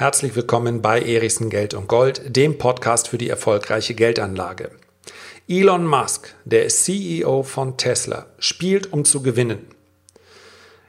[0.00, 4.70] Herzlich willkommen bei Erichsen Geld und Gold, dem Podcast für die erfolgreiche Geldanlage.
[5.46, 9.66] Elon Musk, der CEO von Tesla, spielt um zu gewinnen.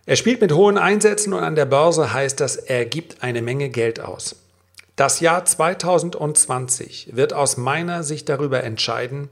[0.06, 3.70] Er spielt mit hohen Einsätzen und an der Börse heißt das, er gibt eine Menge
[3.70, 4.36] Geld aus.
[4.96, 9.29] Das Jahr 2020 wird aus meiner Sicht darüber entscheiden,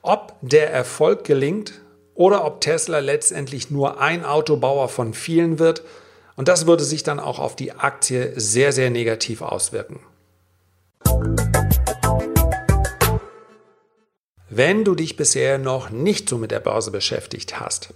[0.00, 1.81] ob der Erfolg gelingt
[2.14, 5.82] oder ob Tesla letztendlich nur ein Autobauer von vielen wird
[6.36, 10.00] und das würde sich dann auch auf die Aktie sehr, sehr negativ auswirken.
[14.48, 17.94] Wenn du dich bisher noch nicht so mit der Börse beschäftigt hast,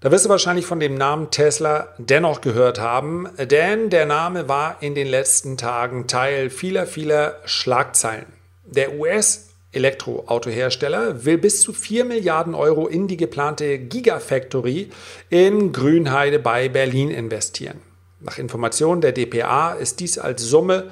[0.00, 4.76] da wirst du wahrscheinlich von dem Namen Tesla dennoch gehört haben, denn der Name war
[4.80, 8.26] in den letzten Tagen Teil vieler, vieler Schlagzeilen.
[8.64, 14.90] Der US Elektroautohersteller will bis zu 4 Milliarden Euro in die geplante Gigafactory
[15.28, 17.80] in Grünheide bei Berlin investieren.
[18.20, 20.90] Nach Informationen der DPA ist dies als Summe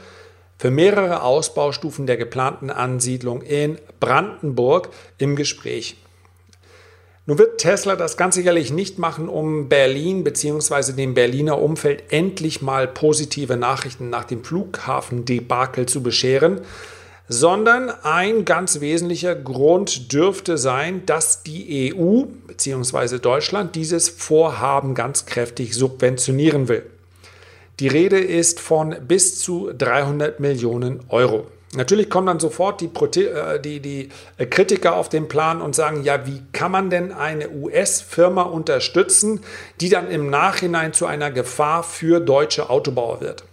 [0.58, 5.96] für mehrere Ausbaustufen der geplanten Ansiedlung in Brandenburg im Gespräch.
[7.26, 10.92] Nun wird Tesla das ganz sicherlich nicht machen, um Berlin bzw.
[10.92, 16.62] dem Berliner Umfeld endlich mal positive Nachrichten nach dem Flughafen-Debakel zu bescheren
[17.28, 23.18] sondern ein ganz wesentlicher Grund dürfte sein, dass die EU bzw.
[23.18, 26.84] Deutschland dieses Vorhaben ganz kräftig subventionieren will.
[27.80, 31.46] Die Rede ist von bis zu 300 Millionen Euro.
[31.76, 32.88] Natürlich kommen dann sofort die,
[33.26, 34.08] äh, die, die
[34.50, 39.40] Kritiker auf den Plan und sagen, ja, wie kann man denn eine US-Firma unterstützen,
[39.80, 43.44] die dann im Nachhinein zu einer Gefahr für deutsche Autobauer wird?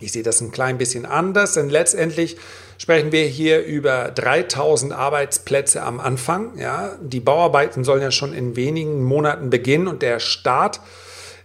[0.00, 2.36] Ich sehe das ein klein bisschen anders, denn letztendlich
[2.78, 6.56] sprechen wir hier über 3000 Arbeitsplätze am Anfang.
[6.58, 10.80] Ja, die Bauarbeiten sollen ja schon in wenigen Monaten beginnen und der Start,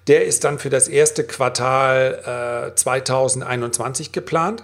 [0.08, 4.64] der ist dann für das erste Quartal äh, 2021 geplant.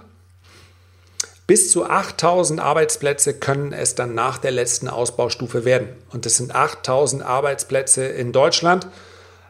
[1.48, 5.90] Bis zu 8000 Arbeitsplätze können es dann nach der letzten Ausbaustufe werden.
[6.12, 8.86] Und das sind 8000 Arbeitsplätze in Deutschland.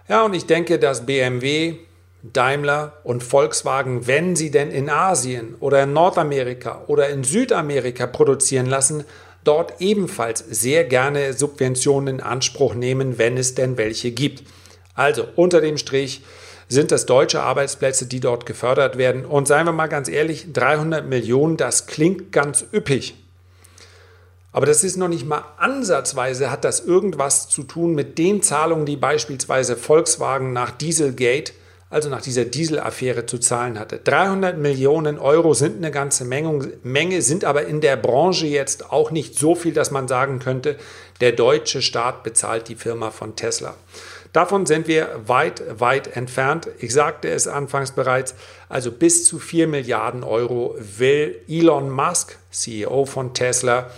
[0.08, 1.76] Ja, und ich denke, dass BMW,
[2.22, 8.66] Daimler und Volkswagen, wenn sie denn in Asien oder in Nordamerika oder in Südamerika produzieren
[8.66, 9.06] lassen,
[9.44, 14.44] dort ebenfalls sehr gerne Subventionen in Anspruch nehmen, wenn es denn welche gibt.
[14.96, 16.24] Also unter dem Strich
[16.68, 19.26] sind das deutsche Arbeitsplätze, die dort gefördert werden.
[19.26, 23.16] Und seien wir mal ganz ehrlich, 300 Millionen, das klingt ganz üppig.
[24.52, 28.86] Aber das ist noch nicht mal ansatzweise, hat das irgendwas zu tun mit den Zahlungen,
[28.86, 31.54] die beispielsweise Volkswagen nach Dieselgate
[31.90, 33.98] also nach dieser Dieselaffäre zu zahlen hatte.
[33.98, 39.38] 300 Millionen Euro sind eine ganze Menge, sind aber in der Branche jetzt auch nicht
[39.38, 40.78] so viel, dass man sagen könnte,
[41.20, 43.76] der deutsche Staat bezahlt die Firma von Tesla.
[44.34, 46.68] Davon sind wir weit, weit entfernt.
[46.78, 48.36] Ich sagte es anfangs bereits,
[48.70, 53.90] also bis zu 4 Milliarden Euro will Elon Musk, CEO von Tesla,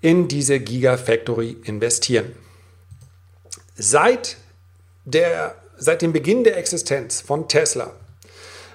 [0.00, 2.32] in diese Gigafactory investieren.
[3.74, 4.38] Seit
[5.04, 7.92] der Seit dem Beginn der Existenz von Tesla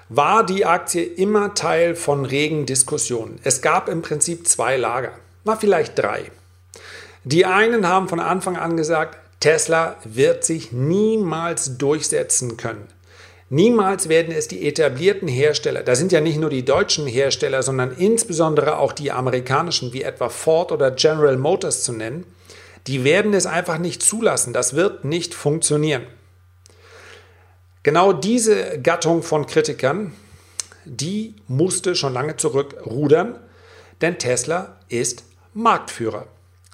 [0.08, 3.40] war die Aktie immer Teil von regen Diskussionen.
[3.42, 5.10] Es gab im Prinzip zwei Lager,
[5.42, 6.30] mal vielleicht drei.
[7.24, 12.86] Die einen haben von Anfang an gesagt, Tesla wird sich niemals durchsetzen können.
[13.50, 17.90] Niemals werden es die etablierten Hersteller, da sind ja nicht nur die deutschen Hersteller, sondern
[17.96, 22.24] insbesondere auch die amerikanischen, wie etwa Ford oder General Motors zu nennen,
[22.86, 24.52] die werden es einfach nicht zulassen.
[24.52, 26.06] Das wird nicht funktionieren.
[27.82, 30.12] Genau diese Gattung von Kritikern,
[30.84, 33.38] die musste schon lange zurückrudern,
[34.00, 36.26] denn Tesla ist Marktführer.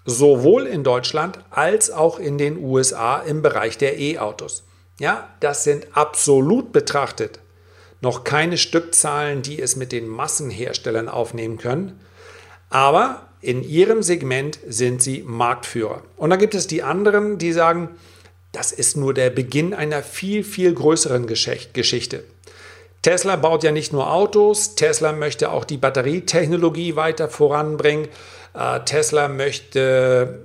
[0.05, 4.65] Sowohl in Deutschland als auch in den USA im Bereich der E-Autos.
[4.99, 7.41] Ja, das sind absolut betrachtet
[8.01, 11.99] noch keine Stückzahlen, die es mit den Massenherstellern aufnehmen können.
[12.71, 16.03] Aber in ihrem Segment sind sie Marktführer.
[16.17, 17.91] Und dann gibt es die anderen, die sagen,
[18.59, 22.25] das ist nur der Beginn einer viel, viel größeren Geschichte.
[23.03, 28.09] Tesla baut ja nicht nur Autos, Tesla möchte auch die Batterietechnologie weiter voranbringen.
[28.55, 30.41] Äh, Tesla möchte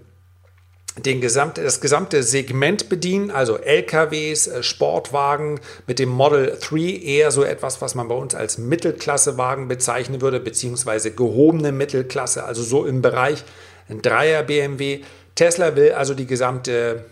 [0.96, 7.32] den gesamte, das gesamte Segment bedienen, also LKWs, äh, Sportwagen mit dem Model 3 eher
[7.32, 12.86] so etwas, was man bei uns als Mittelklassewagen bezeichnen würde, beziehungsweise gehobene Mittelklasse, also so
[12.86, 13.44] im Bereich
[13.90, 15.02] ein Dreier BMW.
[15.34, 17.06] Tesla will also die gesamte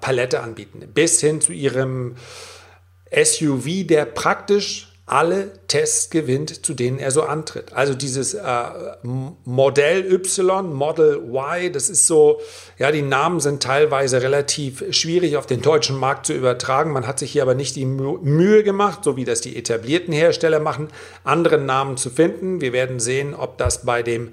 [0.00, 2.16] Palette anbieten, bis hin zu ihrem
[3.12, 7.72] SUV, der praktisch alle Tests gewinnt, zu denen er so antritt.
[7.72, 8.42] Also dieses äh,
[9.04, 12.40] Modell Y, Model Y, das ist so,
[12.76, 16.90] ja, die Namen sind teilweise relativ schwierig auf den deutschen Markt zu übertragen.
[16.90, 20.58] Man hat sich hier aber nicht die Mühe gemacht, so wie das die etablierten Hersteller
[20.58, 20.88] machen,
[21.22, 22.60] andere Namen zu finden.
[22.60, 24.32] Wir werden sehen, ob das bei dem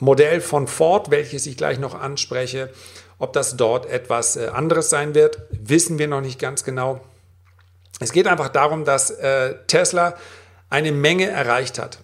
[0.00, 2.68] Modell von Ford, welches ich gleich noch anspreche,
[3.18, 7.00] ob das dort etwas äh, anderes sein wird, wissen wir noch nicht ganz genau.
[8.00, 10.14] Es geht einfach darum, dass äh, Tesla
[10.70, 11.98] eine Menge erreicht hat.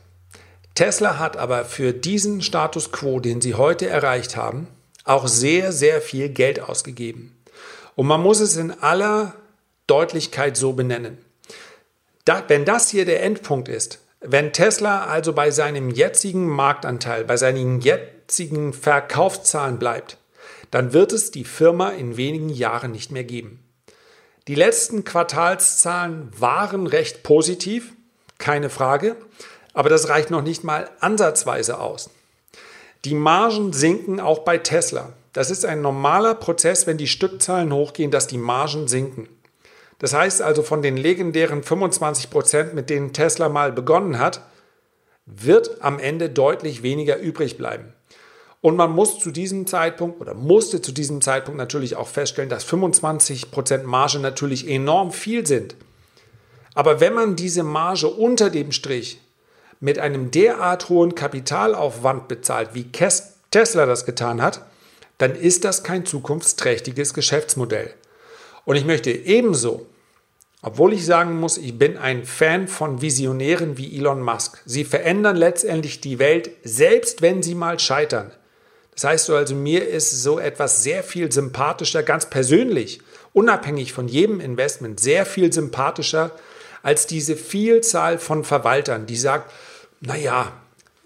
[0.75, 4.69] Tesla hat aber für diesen Status quo, den sie heute erreicht haben,
[5.05, 7.37] auch sehr, sehr viel Geld ausgegeben.
[7.97, 9.35] Und man muss es in aller
[9.87, 11.19] Deutlichkeit so benennen.
[12.25, 17.37] Da, wenn das hier der Endpunkt ist, wenn Tesla also bei seinem jetzigen Marktanteil, bei
[17.37, 20.19] seinen jetzigen Verkaufszahlen bleibt,
[20.71, 23.65] dann wird es die Firma in wenigen Jahren nicht mehr geben.
[24.49, 27.93] Die letzten Quartalszahlen waren recht positiv,
[28.39, 29.17] keine Frage,
[29.75, 32.11] aber das reicht noch nicht mal ansatzweise aus.
[33.05, 35.13] Die Margen sinken auch bei Tesla.
[35.33, 39.29] Das ist ein normaler Prozess, wenn die Stückzahlen hochgehen, dass die Margen sinken.
[39.99, 44.43] Das heißt also von den legendären 25 Prozent, mit denen Tesla mal begonnen hat,
[45.27, 47.93] wird am Ende deutlich weniger übrig bleiben.
[48.63, 52.67] Und man muss zu diesem Zeitpunkt oder musste zu diesem Zeitpunkt natürlich auch feststellen, dass
[52.67, 55.77] 25% Marge natürlich enorm viel sind.
[56.75, 59.21] Aber wenn man diese Marge unter dem Strich
[59.81, 62.85] mit einem derart hohen Kapitalaufwand bezahlt, wie
[63.51, 64.63] Tesla das getan hat,
[65.17, 67.95] dann ist das kein zukunftsträchtiges Geschäftsmodell.
[68.67, 69.87] Und ich möchte ebenso,
[70.63, 74.63] obwohl ich sagen muss, ich bin ein Fan von Visionären wie Elon Musk.
[74.67, 78.33] Sie verändern letztendlich die Welt, selbst wenn sie mal scheitern.
[79.01, 83.01] Das heißt also, mir ist so etwas sehr viel sympathischer, ganz persönlich,
[83.33, 86.33] unabhängig von jedem Investment, sehr viel sympathischer
[86.83, 89.55] als diese Vielzahl von Verwaltern, die sagt,
[90.03, 90.53] naja,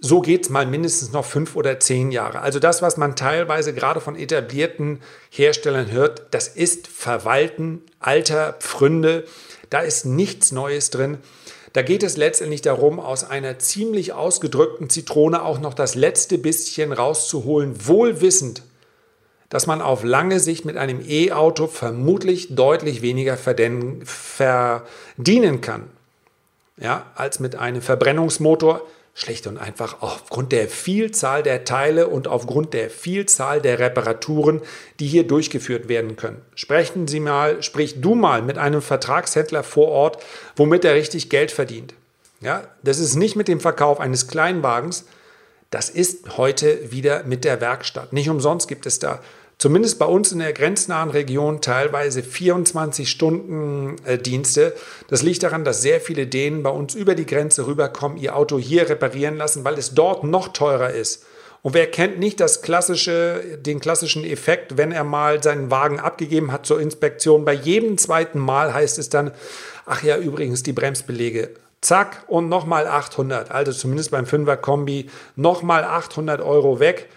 [0.00, 2.40] so geht es mal mindestens noch fünf oder zehn Jahre.
[2.40, 5.00] Also das, was man teilweise gerade von etablierten
[5.30, 9.24] Herstellern hört, das ist Verwalten alter Pfründe.
[9.70, 11.18] Da ist nichts Neues drin.
[11.74, 16.92] Da geht es letztendlich darum, aus einer ziemlich ausgedrückten Zitrone auch noch das letzte bisschen
[16.92, 18.62] rauszuholen, wohl wissend,
[19.48, 24.06] dass man auf lange Sicht mit einem E-Auto vermutlich deutlich weniger verdienen
[25.60, 25.90] kann,
[26.76, 28.80] ja, als mit einem Verbrennungsmotor.
[29.16, 34.60] Schlicht und einfach aufgrund der Vielzahl der Teile und aufgrund der Vielzahl der Reparaturen,
[34.98, 36.42] die hier durchgeführt werden können.
[36.56, 40.22] Sprechen Sie mal, sprich du mal mit einem Vertragshändler vor Ort,
[40.56, 41.94] womit er richtig Geld verdient.
[42.40, 45.04] Ja, das ist nicht mit dem Verkauf eines Kleinwagens,
[45.70, 48.12] das ist heute wieder mit der Werkstatt.
[48.12, 49.20] Nicht umsonst gibt es da
[49.58, 54.74] zumindest bei uns in der grenznahen Region teilweise 24 Stunden äh, Dienste.
[55.08, 58.58] Das liegt daran, dass sehr viele Dänen bei uns über die Grenze rüberkommen, ihr Auto
[58.58, 61.24] hier reparieren lassen, weil es dort noch teurer ist.
[61.64, 66.52] Und wer kennt nicht das klassische, den klassischen Effekt, wenn er mal seinen Wagen abgegeben
[66.52, 67.46] hat zur Inspektion?
[67.46, 69.30] Bei jedem zweiten Mal heißt es dann,
[69.86, 71.54] ach ja, übrigens die Bremsbelege.
[71.80, 73.50] Zack und nochmal 800.
[73.50, 77.08] Also zumindest beim 5er Kombi nochmal 800 Euro weg.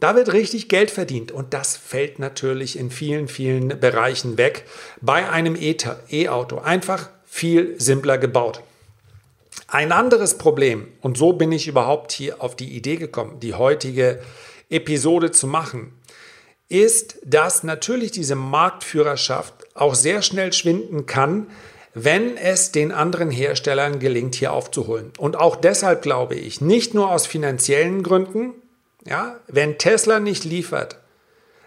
[0.00, 4.64] Da wird richtig Geld verdient und das fällt natürlich in vielen, vielen Bereichen weg.
[5.02, 8.62] Bei einem E-Auto einfach viel simpler gebaut.
[9.68, 14.20] Ein anderes Problem, und so bin ich überhaupt hier auf die Idee gekommen, die heutige
[14.70, 15.92] Episode zu machen,
[16.68, 21.48] ist, dass natürlich diese Marktführerschaft auch sehr schnell schwinden kann,
[21.94, 25.12] wenn es den anderen Herstellern gelingt, hier aufzuholen.
[25.18, 28.54] Und auch deshalb glaube ich, nicht nur aus finanziellen Gründen,
[29.06, 30.98] ja, wenn Tesla nicht liefert,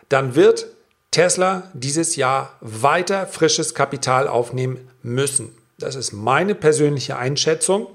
[0.10, 0.68] dann wird
[1.12, 5.56] Tesla dieses Jahr weiter frisches Kapital aufnehmen müssen.
[5.78, 7.88] Das ist meine persönliche Einschätzung.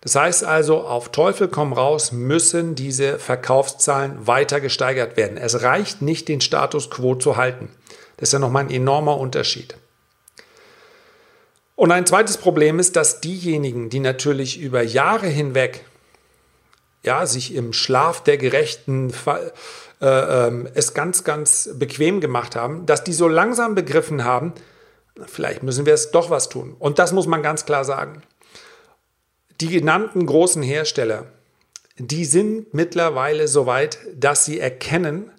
[0.00, 5.36] Das heißt also, auf Teufel komm raus müssen diese Verkaufszahlen weiter gesteigert werden.
[5.36, 7.68] Es reicht nicht, den Status quo zu halten.
[8.16, 9.76] Das ist ja nochmal ein enormer Unterschied.
[11.76, 15.84] Und ein zweites Problem ist, dass diejenigen, die natürlich über Jahre hinweg
[17.02, 19.12] ja, sich im Schlaf der Gerechten
[20.00, 24.52] äh, äh, es ganz, ganz bequem gemacht haben, dass die so langsam begriffen haben,
[25.26, 26.76] vielleicht müssen wir es doch was tun.
[26.78, 28.22] Und das muss man ganz klar sagen.
[29.60, 31.26] Die genannten großen Hersteller,
[31.98, 35.30] die sind mittlerweile so weit, dass sie erkennen,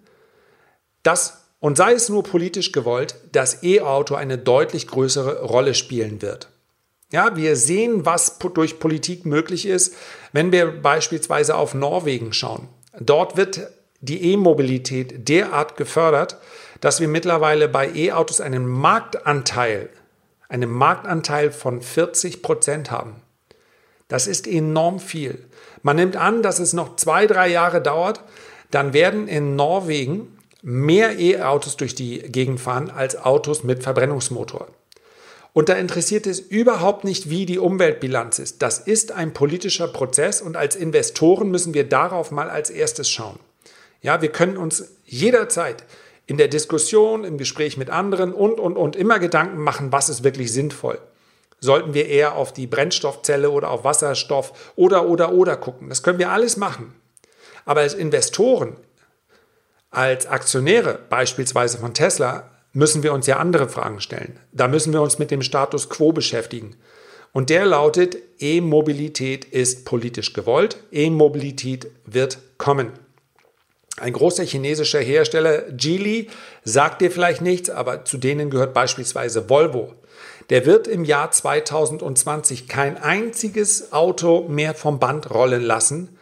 [1.02, 6.50] dass, und sei es nur politisch gewollt, das E-Auto eine deutlich größere Rolle spielen wird.
[7.12, 9.96] Ja, wir sehen, was durch Politik möglich ist,
[10.32, 12.70] wenn wir beispielsweise auf Norwegen schauen.
[13.00, 13.68] Dort wird
[14.00, 16.38] die E-Mobilität derart gefördert,
[16.80, 19.90] dass wir mittlerweile bei E-Autos einen Marktanteil,
[20.50, 23.18] einen Marktanteil von 40 Prozent haben.
[24.08, 25.46] Das ist enorm viel.
[25.84, 28.24] Man nimmt an, dass es noch zwei, drei Jahre dauert,
[28.72, 34.68] dann werden in Norwegen mehr E-Autos durch die Gegend fahren als Autos mit Verbrennungsmotor.
[35.54, 38.62] Und da interessiert es überhaupt nicht, wie die Umweltbilanz ist.
[38.62, 43.40] Das ist ein politischer Prozess und als Investoren müssen wir darauf mal als erstes schauen.
[44.02, 45.84] Ja, wir können uns jederzeit
[46.26, 50.24] in der Diskussion, im Gespräch mit anderen und, und, und immer Gedanken machen, was ist
[50.24, 51.00] wirklich sinnvoll.
[51.60, 55.90] Sollten wir eher auf die Brennstoffzelle oder auf Wasserstoff oder, oder, oder gucken?
[55.90, 56.96] Das können wir alles machen.
[57.66, 58.78] Aber als Investoren,
[59.92, 64.40] als Aktionäre beispielsweise von Tesla, müssen wir uns ja andere Fragen stellen.
[64.52, 66.76] Da müssen wir uns mit dem Status quo beschäftigen.
[67.34, 72.92] Und der lautet, E-Mobilität ist politisch gewollt, E-Mobilität wird kommen.
[73.98, 76.30] Ein großer chinesischer Hersteller, Geely,
[76.64, 79.94] sagt dir vielleicht nichts, aber zu denen gehört beispielsweise Volvo.
[80.50, 86.18] Der wird im Jahr 2020 kein einziges Auto mehr vom Band rollen lassen,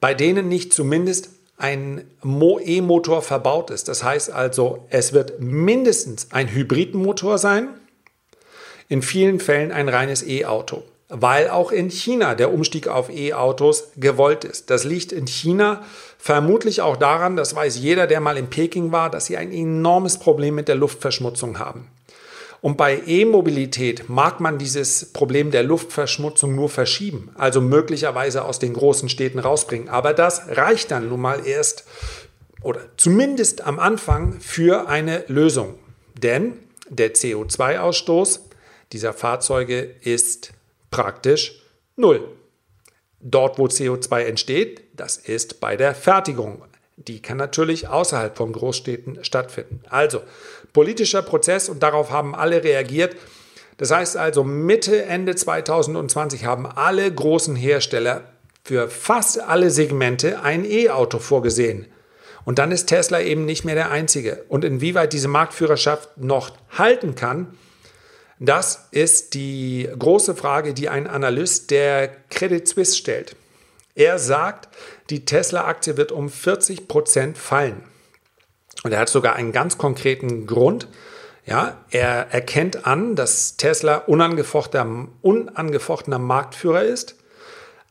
[0.00, 3.88] bei denen nicht zumindest ein E-Motor verbaut ist.
[3.88, 7.68] Das heißt also, es wird mindestens ein Hybridmotor sein,
[8.88, 14.44] in vielen Fällen ein reines E-Auto, weil auch in China der Umstieg auf E-Autos gewollt
[14.44, 14.70] ist.
[14.70, 15.82] Das liegt in China
[16.16, 20.18] vermutlich auch daran, das weiß jeder, der mal in Peking war, dass sie ein enormes
[20.18, 21.90] Problem mit der Luftverschmutzung haben.
[22.60, 28.74] Und bei E-Mobilität mag man dieses Problem der Luftverschmutzung nur verschieben, also möglicherweise aus den
[28.74, 29.88] großen Städten rausbringen.
[29.88, 31.84] Aber das reicht dann nun mal erst
[32.62, 35.78] oder zumindest am Anfang für eine Lösung.
[36.20, 36.54] Denn
[36.88, 38.40] der CO2-Ausstoß
[38.92, 40.52] dieser Fahrzeuge ist
[40.90, 41.62] praktisch
[41.96, 42.28] null.
[43.20, 46.62] Dort, wo CO2 entsteht, das ist bei der Fertigung.
[47.06, 49.80] Die kann natürlich außerhalb von Großstädten stattfinden.
[49.88, 50.22] Also
[50.72, 53.14] politischer Prozess und darauf haben alle reagiert.
[53.76, 58.24] Das heißt also, Mitte, Ende 2020 haben alle großen Hersteller
[58.64, 61.86] für fast alle Segmente ein E-Auto vorgesehen.
[62.44, 64.44] Und dann ist Tesla eben nicht mehr der einzige.
[64.48, 67.56] Und inwieweit diese Marktführerschaft noch halten kann,
[68.40, 73.36] das ist die große Frage, die ein Analyst der Credit Suisse stellt.
[73.98, 74.68] Er sagt,
[75.10, 77.82] die Tesla-Aktie wird um 40 Prozent fallen.
[78.84, 80.86] Und er hat sogar einen ganz konkreten Grund.
[81.44, 87.16] Ja, er erkennt an, dass Tesla unangefochtener, unangefochtener Marktführer ist,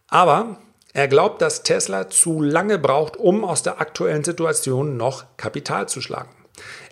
[0.07, 0.59] aber
[0.93, 5.99] er glaubt, dass Tesla zu lange braucht, um aus der aktuellen Situation noch Kapital zu
[5.99, 6.29] schlagen.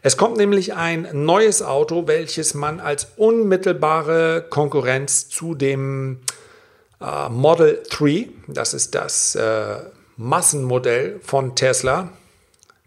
[0.01, 6.19] Es kommt nämlich ein neues Auto, welches man als unmittelbare Konkurrenz zu dem
[7.01, 9.77] äh, Model 3, das ist das äh,
[10.17, 12.09] Massenmodell von Tesla,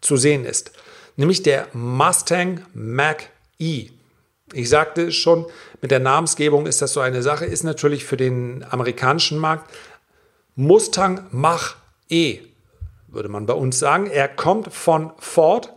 [0.00, 0.72] zu sehen ist.
[1.16, 3.88] Nämlich der Mustang Mach-E.
[4.52, 5.46] Ich sagte schon,
[5.82, 9.70] mit der Namensgebung ist das so eine Sache, ist natürlich für den amerikanischen Markt
[10.54, 12.40] Mustang Mach-E,
[13.08, 14.06] würde man bei uns sagen.
[14.06, 15.72] Er kommt von Ford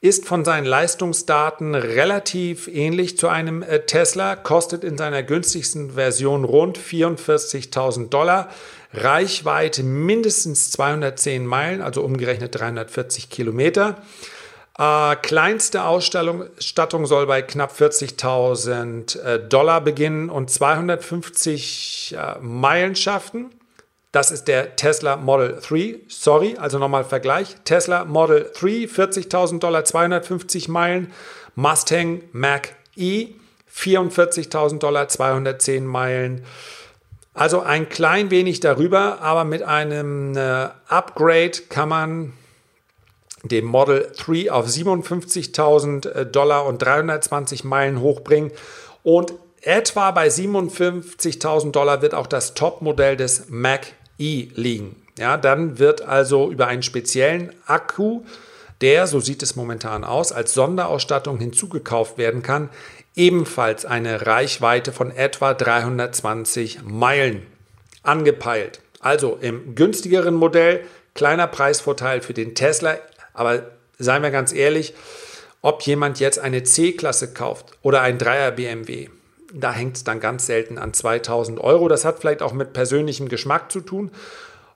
[0.00, 6.44] ist von seinen Leistungsdaten relativ ähnlich zu einem äh, Tesla, kostet in seiner günstigsten Version
[6.44, 8.48] rund 44.000 Dollar,
[8.92, 14.02] Reichweite mindestens 210 Meilen, also umgerechnet 340 Kilometer.
[14.78, 23.50] Äh, kleinste Ausstattung soll bei knapp 40.000 äh, Dollar beginnen und 250 äh, Meilen schaffen.
[24.10, 26.00] Das ist der Tesla Model 3.
[26.08, 27.56] Sorry, also nochmal Vergleich.
[27.64, 31.12] Tesla Model 3, 40.000 Dollar, 250 Meilen.
[31.54, 32.62] Mustang Mach
[32.96, 33.28] E,
[33.74, 36.44] 44.000 Dollar, 210 Meilen.
[37.34, 42.32] Also ein klein wenig darüber, aber mit einem äh, Upgrade kann man
[43.44, 48.52] den Model 3 auf 57.000 äh, Dollar und 320 Meilen hochbringen.
[49.02, 53.86] Und etwa bei 57.000 Dollar wird auch das Topmodell des Mac
[54.18, 54.96] E liegen.
[55.18, 58.22] Ja, dann wird also über einen speziellen Akku,
[58.80, 62.68] der, so sieht es momentan aus, als Sonderausstattung hinzugekauft werden kann,
[63.16, 67.42] ebenfalls eine Reichweite von etwa 320 Meilen
[68.04, 68.80] angepeilt.
[69.00, 70.84] Also im günstigeren Modell
[71.14, 72.96] kleiner Preisvorteil für den Tesla,
[73.34, 73.62] aber
[73.98, 74.94] seien wir ganz ehrlich,
[75.62, 79.08] ob jemand jetzt eine C-Klasse kauft oder ein 3er BMW,
[79.52, 81.88] da hängt es dann ganz selten an 2000 Euro.
[81.88, 84.10] Das hat vielleicht auch mit persönlichem Geschmack zu tun.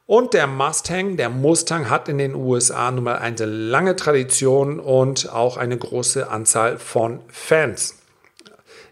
[0.06, 5.30] Und der Mustang, der Mustang hat in den USA nun mal eine lange Tradition und
[5.30, 7.96] auch eine große Anzahl von Fans.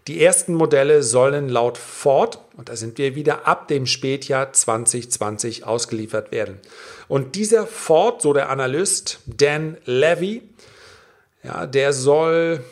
[0.06, 5.66] Die ersten Modelle sollen laut Ford, und da sind wir wieder ab dem Spätjahr 2020
[5.66, 6.58] ausgeliefert werden.
[7.06, 10.42] Und dieser Ford, so der Analyst Dan Levy,
[11.42, 12.64] ja, der soll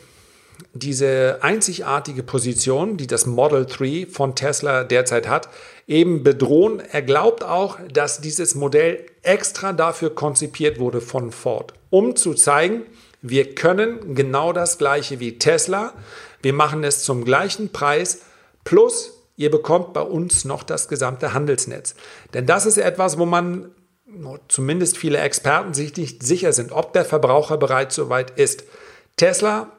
[0.73, 5.49] diese einzigartige Position, die das Model 3 von Tesla derzeit hat,
[5.87, 6.81] eben bedrohen.
[6.91, 12.83] Er glaubt auch, dass dieses Modell extra dafür konzipiert wurde von Ford, um zu zeigen,
[13.21, 15.93] wir können genau das gleiche wie Tesla.
[16.41, 18.21] Wir machen es zum gleichen Preis
[18.63, 21.95] plus ihr bekommt bei uns noch das gesamte Handelsnetz.
[22.33, 23.71] Denn das ist etwas, wo man
[24.49, 28.65] zumindest viele Experten sich nicht sicher sind, ob der Verbraucher bereits soweit ist.
[29.15, 29.71] Tesla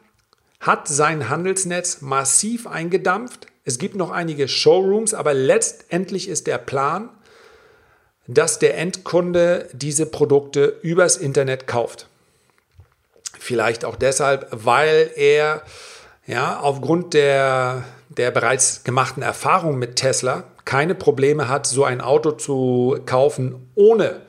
[0.60, 3.46] hat sein Handelsnetz massiv eingedampft.
[3.64, 7.08] Es gibt noch einige Showrooms, aber letztendlich ist der Plan,
[8.26, 12.06] dass der Endkunde diese Produkte übers Internet kauft.
[13.38, 15.62] Vielleicht auch deshalb, weil er
[16.26, 22.32] ja, aufgrund der, der bereits gemachten Erfahrung mit Tesla keine Probleme hat, so ein Auto
[22.32, 24.20] zu kaufen, ohne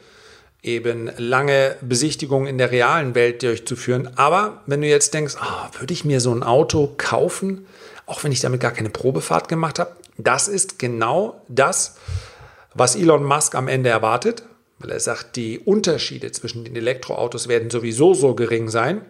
[0.63, 4.09] eben lange Besichtigungen in der realen Welt durchzuführen.
[4.15, 7.65] Aber wenn du jetzt denkst, oh, würde ich mir so ein Auto kaufen,
[8.05, 11.95] auch wenn ich damit gar keine Probefahrt gemacht habe, das ist genau das,
[12.73, 14.43] was Elon Musk am Ende erwartet,
[14.79, 19.01] weil er sagt, die Unterschiede zwischen den Elektroautos werden sowieso so gering sein.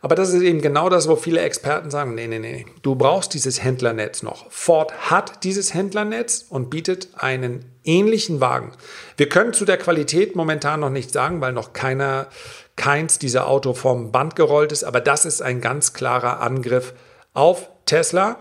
[0.00, 3.34] Aber das ist eben genau das, wo viele Experten sagen, nee, nee, nee, du brauchst
[3.34, 4.50] dieses Händlernetz noch.
[4.50, 8.72] Ford hat dieses Händlernetz und bietet einen ähnlichen Wagen.
[9.16, 12.28] Wir können zu der Qualität momentan noch nicht sagen, weil noch keiner,
[12.76, 16.92] keins dieser Auto vom Band gerollt ist, aber das ist ein ganz klarer Angriff
[17.32, 18.40] auf Tesla.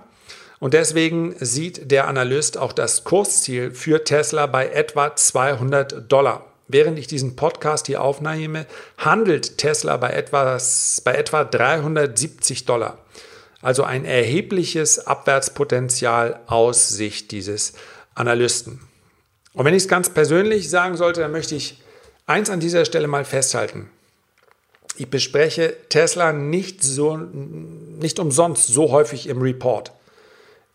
[0.59, 6.45] Und deswegen sieht der Analyst auch das Kursziel für Tesla bei etwa 200 Dollar.
[6.67, 8.65] Während ich diesen Podcast hier aufnehme,
[8.98, 12.98] handelt Tesla bei, etwas, bei etwa 370 Dollar.
[13.62, 17.74] Also ein erhebliches Abwärtspotenzial aus Sicht dieses
[18.15, 18.79] Analysten.
[19.53, 21.81] Und wenn ich es ganz persönlich sagen sollte, dann möchte ich
[22.25, 23.89] eins an dieser Stelle mal festhalten.
[24.98, 29.91] Ich bespreche Tesla nicht, so, nicht umsonst so häufig im Report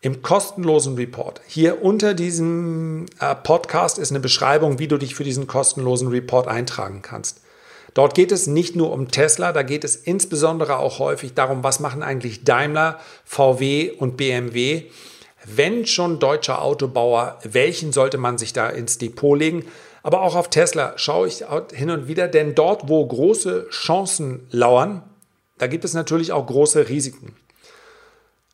[0.01, 1.41] im kostenlosen Report.
[1.47, 6.47] Hier unter diesem äh, Podcast ist eine Beschreibung, wie du dich für diesen kostenlosen Report
[6.47, 7.41] eintragen kannst.
[7.93, 11.79] Dort geht es nicht nur um Tesla, da geht es insbesondere auch häufig darum, was
[11.79, 14.83] machen eigentlich Daimler, VW und BMW.
[15.45, 19.65] Wenn schon deutscher Autobauer, welchen sollte man sich da ins Depot legen?
[20.03, 25.03] Aber auch auf Tesla schaue ich hin und wieder, denn dort, wo große Chancen lauern,
[25.59, 27.35] da gibt es natürlich auch große Risiken.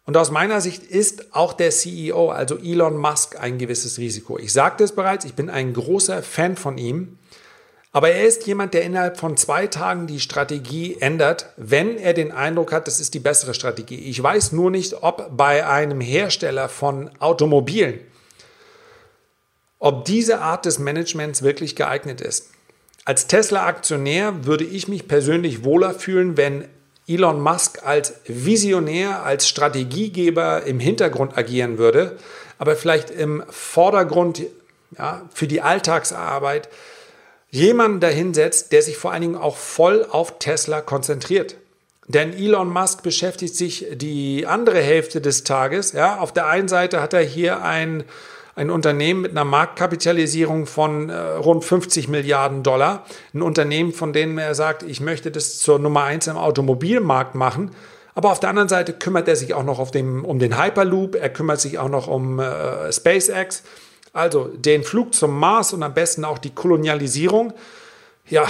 [0.08, 4.40] Und aus meiner Sicht ist auch der CEO, also Elon Musk, ein gewisses Risiko.
[4.40, 7.20] Ich sagte es bereits, ich bin ein großer Fan von ihm.
[7.92, 12.32] Aber er ist jemand, der innerhalb von zwei Tagen die Strategie ändert, wenn er den
[12.32, 14.00] Eindruck hat, das ist die bessere Strategie.
[14.00, 18.00] Ich weiß nur nicht, ob bei einem Hersteller von Automobilen,
[19.78, 22.52] ob diese Art des Managements wirklich geeignet ist.
[23.04, 26.70] Als Tesla-Aktionär würde ich mich persönlich wohler fühlen, wenn
[27.08, 32.18] Elon Musk als Visionär, als Strategiegeber im Hintergrund agieren würde,
[32.60, 34.44] aber vielleicht im Vordergrund
[34.98, 36.70] ja, für die Alltagsarbeit
[37.50, 41.56] jemanden dahinsetzt, der sich vor allen Dingen auch voll auf Tesla konzentriert.
[42.08, 45.92] Denn Elon Musk beschäftigt sich die andere Hälfte des Tages.
[45.92, 48.06] Ja, auf der einen Seite hat er hier ein
[48.58, 54.40] ein Unternehmen mit einer Marktkapitalisierung von äh, rund 50 Milliarden Dollar, ein Unternehmen, von dem
[54.40, 57.70] er sagt, ich möchte das zur Nummer eins im Automobilmarkt machen.
[58.16, 61.30] Aber auf der anderen Seite kümmert er sich auch noch dem, um den Hyperloop, er
[61.30, 63.62] kümmert sich auch noch um äh, SpaceX,
[64.12, 67.54] also den Flug zum Mars und am besten auch die Kolonialisierung.
[68.28, 68.48] Ja,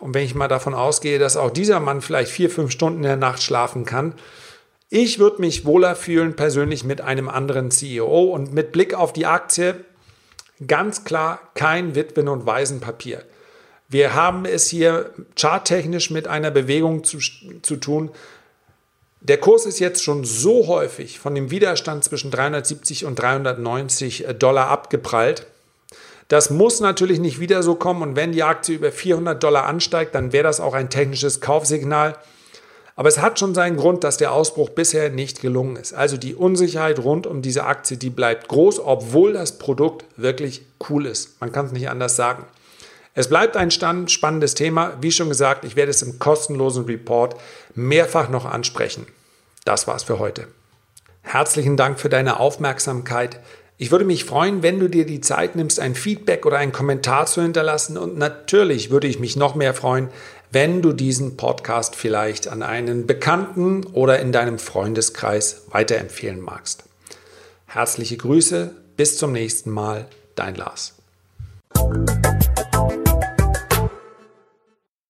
[0.00, 3.04] und wenn ich mal davon ausgehe, dass auch dieser Mann vielleicht vier, fünf Stunden in
[3.04, 4.12] der Nacht schlafen kann,
[4.90, 9.26] ich würde mich wohler fühlen persönlich mit einem anderen CEO und mit Blick auf die
[9.26, 9.84] Aktie
[10.66, 13.22] ganz klar kein Witwen- und Waisenpapier.
[13.88, 17.18] Wir haben es hier charttechnisch mit einer Bewegung zu,
[17.62, 18.10] zu tun.
[19.20, 24.68] Der Kurs ist jetzt schon so häufig von dem Widerstand zwischen 370 und 390 Dollar
[24.68, 25.46] abgeprallt.
[26.28, 30.14] Das muss natürlich nicht wieder so kommen und wenn die Aktie über 400 Dollar ansteigt,
[30.14, 32.16] dann wäre das auch ein technisches Kaufsignal.
[32.98, 35.94] Aber es hat schon seinen Grund, dass der Ausbruch bisher nicht gelungen ist.
[35.94, 41.06] Also die Unsicherheit rund um diese Aktie, die bleibt groß, obwohl das Produkt wirklich cool
[41.06, 41.40] ist.
[41.40, 42.44] Man kann es nicht anders sagen.
[43.14, 44.94] Es bleibt ein spannendes Thema.
[45.00, 47.36] Wie schon gesagt, ich werde es im kostenlosen Report
[47.76, 49.06] mehrfach noch ansprechen.
[49.64, 50.48] Das war's für heute.
[51.22, 53.38] Herzlichen Dank für deine Aufmerksamkeit.
[53.80, 57.26] Ich würde mich freuen, wenn du dir die Zeit nimmst, ein Feedback oder einen Kommentar
[57.26, 57.96] zu hinterlassen.
[57.96, 60.08] Und natürlich würde ich mich noch mehr freuen,
[60.50, 66.84] wenn du diesen Podcast vielleicht an einen Bekannten oder in deinem Freundeskreis weiterempfehlen magst.
[67.66, 70.94] Herzliche Grüße, bis zum nächsten Mal, dein Lars.